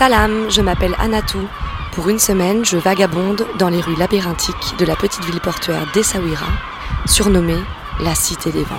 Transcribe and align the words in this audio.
Salam, 0.00 0.50
je 0.50 0.62
m'appelle 0.62 0.94
Anatou. 0.98 1.46
Pour 1.92 2.08
une 2.08 2.18
semaine, 2.18 2.64
je 2.64 2.78
vagabonde 2.78 3.46
dans 3.58 3.68
les 3.68 3.82
rues 3.82 3.96
labyrinthiques 3.96 4.74
de 4.78 4.86
la 4.86 4.96
petite 4.96 5.22
ville 5.26 5.40
portuaire 5.40 5.86
d'Essaouira, 5.92 6.46
surnommée 7.04 7.58
la 8.02 8.14
Cité 8.14 8.50
des 8.50 8.64
Vents. 8.64 8.76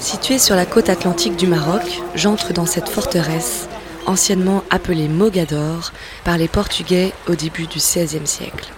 Située 0.00 0.38
sur 0.38 0.56
la 0.56 0.66
côte 0.66 0.88
atlantique 0.88 1.36
du 1.36 1.46
Maroc, 1.46 2.02
j'entre 2.16 2.52
dans 2.52 2.66
cette 2.66 2.88
forteresse, 2.88 3.68
anciennement 4.08 4.64
appelée 4.70 5.08
Mogador 5.08 5.92
par 6.24 6.38
les 6.38 6.48
Portugais 6.48 7.12
au 7.28 7.34
début 7.34 7.66
du 7.66 7.78
XVIe 7.78 8.26
siècle. 8.26 8.70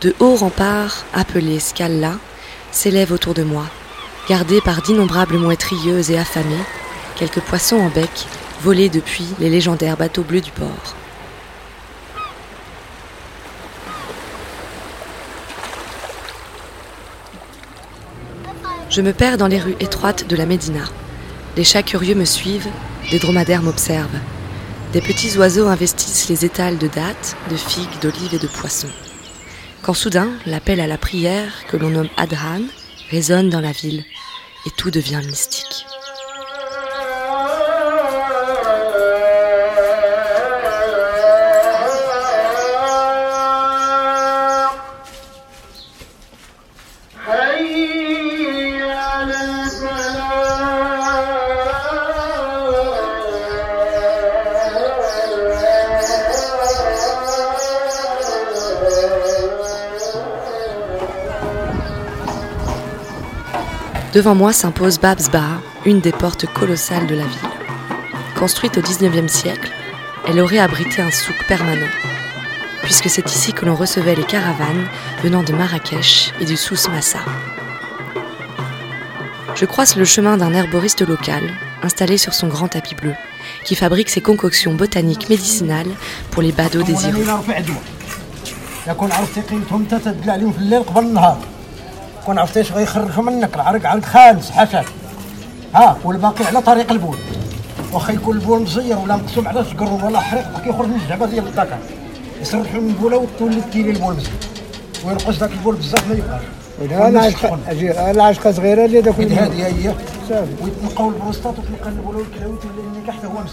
De 0.00 0.14
hauts 0.20 0.36
remparts, 0.36 1.04
appelés 1.14 1.58
Scala, 1.58 2.12
s'élèvent 2.70 3.12
autour 3.12 3.34
de 3.34 3.42
moi, 3.42 3.64
gardés 4.28 4.60
par 4.60 4.82
d'innombrables 4.82 5.38
mouettes 5.38 5.62
rieuses 5.62 6.10
et 6.10 6.18
affamées, 6.18 6.54
quelques 7.16 7.40
poissons 7.40 7.76
en 7.76 7.88
bec, 7.88 8.26
volés 8.62 8.88
depuis 8.88 9.26
les 9.38 9.50
légendaires 9.50 9.96
bateaux 9.96 10.22
bleus 10.22 10.40
du 10.40 10.50
port. 10.50 10.94
Je 18.90 19.00
me 19.00 19.12
perds 19.12 19.38
dans 19.38 19.48
les 19.48 19.58
rues 19.58 19.76
étroites 19.80 20.28
de 20.28 20.36
la 20.36 20.46
Médina. 20.46 20.84
Des 21.56 21.64
chats 21.64 21.82
curieux 21.82 22.14
me 22.14 22.24
suivent, 22.24 22.68
des 23.10 23.18
dromadaires 23.18 23.62
m'observent. 23.62 24.20
Des 24.94 25.00
petits 25.00 25.36
oiseaux 25.38 25.66
investissent 25.66 26.28
les 26.28 26.44
étals 26.44 26.78
de 26.78 26.86
dattes, 26.86 27.36
de 27.50 27.56
figues, 27.56 27.98
d'olives 28.00 28.32
et 28.32 28.38
de 28.38 28.46
poissons. 28.46 28.92
Quand 29.82 29.92
soudain, 29.92 30.30
l'appel 30.46 30.78
à 30.78 30.86
la 30.86 30.98
prière, 30.98 31.66
que 31.66 31.76
l'on 31.76 31.90
nomme 31.90 32.08
Adhan, 32.16 32.62
résonne 33.10 33.50
dans 33.50 33.60
la 33.60 33.72
ville, 33.72 34.04
et 34.66 34.70
tout 34.70 34.92
devient 34.92 35.20
mystique. 35.26 35.84
Devant 64.14 64.36
moi 64.36 64.52
s'impose 64.52 65.00
Babs 65.00 65.28
Bar, 65.32 65.60
une 65.84 65.98
des 65.98 66.12
portes 66.12 66.46
colossales 66.46 67.08
de 67.08 67.16
la 67.16 67.24
ville. 67.24 67.50
Construite 68.38 68.78
au 68.78 68.80
XIXe 68.80 69.26
siècle, 69.26 69.72
elle 70.28 70.38
aurait 70.38 70.60
abrité 70.60 71.02
un 71.02 71.10
souk 71.10 71.34
permanent, 71.48 71.90
puisque 72.84 73.10
c'est 73.10 73.28
ici 73.28 73.52
que 73.52 73.64
l'on 73.64 73.74
recevait 73.74 74.14
les 74.14 74.22
caravanes 74.22 74.86
venant 75.24 75.42
de 75.42 75.52
Marrakech 75.52 76.32
et 76.40 76.44
du 76.44 76.56
Sous 76.56 76.88
Massa. 76.92 77.18
Je 79.56 79.64
croise 79.64 79.96
le 79.96 80.04
chemin 80.04 80.36
d'un 80.36 80.54
herboriste 80.54 81.04
local, 81.04 81.42
installé 81.82 82.16
sur 82.16 82.34
son 82.34 82.46
grand 82.46 82.68
tapis 82.68 82.94
bleu, 82.94 83.14
qui 83.64 83.74
fabrique 83.74 84.10
ses 84.10 84.20
concoctions 84.20 84.74
botaniques 84.74 85.28
médicinales 85.28 85.90
pour 86.30 86.42
les 86.42 86.52
badauds 86.52 86.84
désireux. 86.84 87.24
كون 92.25 92.39
عرفتي 92.39 92.61
اش 92.61 92.71
غيخرجوا 92.71 93.23
منك 93.23 93.55
العرق 93.55 93.85
عرق 93.85 94.05
خالص 94.05 94.51
حشاك 94.51 94.85
ها 95.75 95.97
والباقي 96.03 96.45
على 96.45 96.61
طريق 96.61 96.91
البول 96.91 97.17
واخا 97.93 98.13
يكون 98.13 98.35
البول 98.35 98.61
مزير 98.61 98.97
ولا 98.97 99.15
مقسوم 99.15 99.47
على 99.47 99.65
شقر 99.65 100.05
ولا 100.05 100.19
حريق 100.19 100.61
كيخرج 100.63 100.87
من 100.87 100.95
الجعبه 100.95 101.25
ديال 101.25 101.47
الطاكا 101.47 101.77
يصرفوا 102.41 102.81
من 102.81 102.89
البوله 102.89 103.17
وتولي 103.17 103.61
كيلي 103.73 103.91
البول 103.91 104.15
مزير 104.15 104.33
وينقص 105.05 105.39
ذاك 105.39 105.51
البول 105.51 105.75
بزاف 105.75 106.07
ما 106.07 106.15
يبقاش 106.15 106.41
العشقه 108.15 108.51
صغيره 108.51 108.85
اللي 108.85 109.01
داك 109.01 109.19
هذه 109.19 109.67
هي 109.67 109.93
ويتنقاو 110.61 111.09
البروستات 111.09 111.53
وتنقى 111.59 111.89
البوله 111.89 112.17
والكلاوي 112.17 112.57
تولي 112.61 113.07
تحت 113.07 113.25
هو 113.25 113.43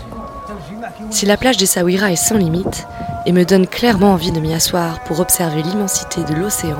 Si 1.11 1.27
la 1.27 1.37
plage 1.37 1.57
des 1.57 1.67
Sawira 1.67 2.13
est 2.13 2.17
sans 2.17 2.37
limite 2.37 2.87
et 3.27 3.33
me 3.33 3.45
donne 3.45 3.67
clairement 3.67 4.13
envie 4.13 4.33
de 4.33 4.41
m'y 4.41 4.55
asseoir 4.55 5.01
pour 5.05 5.21
observer 5.21 5.63
l'immensité 5.63 6.23
de 6.25 6.35
l'océan, 6.35 6.77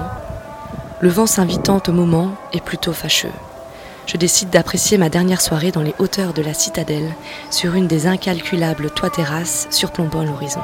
le 1.02 1.10
vent 1.10 1.26
s'invitant 1.26 1.82
au 1.88 1.92
moment 1.92 2.36
est 2.54 2.64
plutôt 2.64 2.94
fâcheux. 2.94 3.32
Je 4.06 4.18
décide 4.18 4.52
d'apprécier 4.52 5.00
ma 5.00 5.10
dernière 5.10 5.42
soirée 5.42 5.72
dans 5.72 5.82
les 5.82 5.96
hauteurs 5.98 6.32
de 6.32 6.44
la 6.44 6.54
citadelle, 6.54 7.16
sur 7.50 7.74
une 7.74 7.88
des 7.88 8.06
incalculables 8.06 8.92
toits 8.92 9.10
terrasses 9.10 9.68
surplombant 9.72 10.24
l'horizon. 10.24 10.62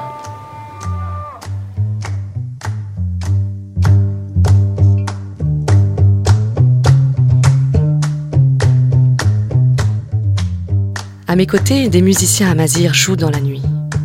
À 11.27 11.35
mes 11.35 11.47
côtés, 11.47 11.89
des 11.89 12.03
musiciens 12.03 12.51
amazir 12.51 12.93
jouent 12.93 13.15
dans 13.15 13.31
la 13.31 13.41
nuit. 13.41 13.63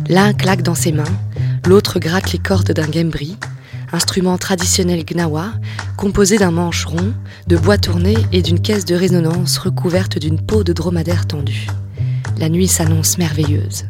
L'un 0.09 0.33
claque 0.33 0.63
dans 0.63 0.73
ses 0.73 0.93
mains, 0.93 1.03
l'autre 1.67 1.99
gratte 1.99 2.31
les 2.31 2.39
cordes 2.39 2.71
d'un 2.71 2.91
gembri, 2.91 3.37
instrument 3.93 4.37
traditionnel 4.37 5.05
gnawa, 5.05 5.53
composé 5.97 6.37
d'un 6.37 6.51
manche 6.51 6.85
rond, 6.85 7.13
de 7.47 7.55
bois 7.57 7.77
tourné 7.77 8.15
et 8.31 8.41
d'une 8.41 8.59
caisse 8.59 8.85
de 8.85 8.95
résonance 8.95 9.57
recouverte 9.57 10.17
d'une 10.17 10.41
peau 10.41 10.63
de 10.63 10.73
dromadaire 10.73 11.27
tendue. 11.27 11.67
La 12.37 12.49
nuit 12.49 12.67
s'annonce 12.67 13.17
merveilleuse. 13.17 13.85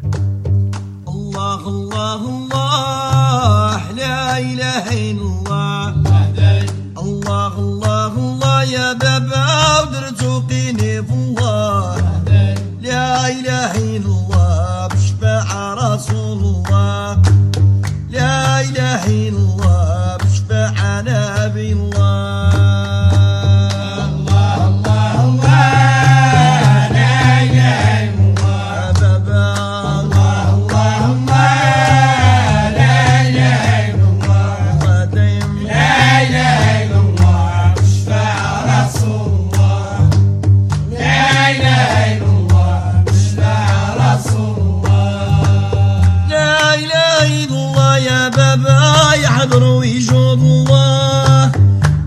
عبيد 47.24 47.52
الله 47.52 47.98
يا 47.98 48.28
بابا 48.28 49.14
يحضر 49.14 49.62
ويجود 49.64 50.38
الله. 50.38 51.52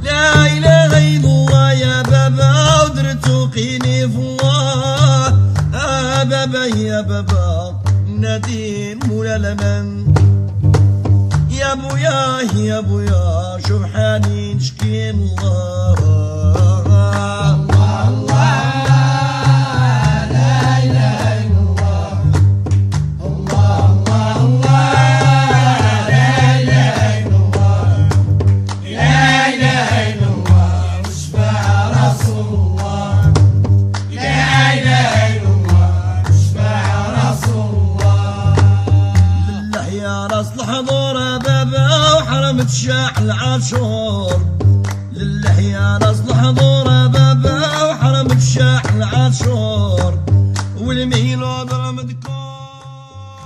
لا 0.03 0.45
إله 0.45 0.91
إلا 0.97 1.25
الله 1.25 1.71
يا 1.71 2.01
بابا 2.01 2.51
ودرت 2.83 3.29
وقيني 3.29 4.09
في 4.09 4.17
الله. 4.17 5.27
آه 5.73 6.23
بابا 6.23 6.65
يا 6.65 7.01
بابا 7.01 7.75
ندين 8.07 8.99
مولا 9.09 9.37
لمن؟ 9.37 10.13
يا 11.49 11.73
بويا 11.73 12.41
يا 12.55 12.79
بويا 12.79 13.57
شوف 13.67 13.83
حالي 13.93 14.53
نشكي 14.53 15.09
الله. 15.09 15.96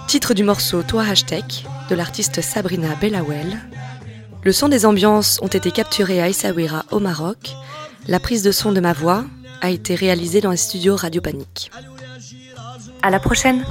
Titre 0.08 0.34
du 0.34 0.44
morceau 0.44 0.82
Toi 0.82 1.04
Hashtag 1.04 1.44
de 1.90 1.96
l'artiste 1.96 2.42
Sabrina 2.42 2.96
Bellawell. 3.00 3.60
Le 4.44 4.52
son 4.52 4.70
des 4.70 4.88
ambiances 4.88 5.40
ont 5.44 5.48
été 5.48 5.70
capturés 5.70 6.20
à 6.20 6.28
Essaouira 6.28 6.86
au 6.90 7.00
Maroc. 7.00 7.56
La 8.08 8.20
prise 8.20 8.42
de 8.42 8.52
son 8.52 8.72
de 8.72 8.80
ma 8.80 8.94
voix 8.94 9.26
a 9.62 9.70
été 9.70 9.94
réalisée 9.94 10.42
dans 10.42 10.52
les 10.52 10.58
studios 10.58 10.96
Radio 10.96 11.22
Panique. 11.22 11.70
À 13.04 13.12
la 13.12 13.20
prochaine! 13.20 13.64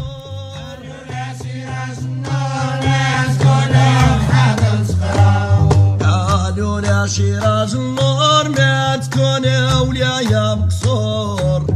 شيراز 7.11 7.75
النور 7.75 8.49
ما 8.49 8.97
تكون 8.97 9.47
اولياء 9.47 10.57
مقصور 10.57 11.67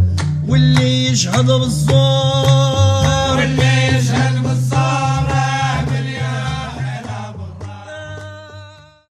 واللي 0.49 1.09
يشهد 1.09 1.47
بالزور 1.47 2.64